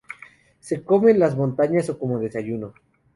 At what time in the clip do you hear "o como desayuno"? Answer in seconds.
1.89-2.73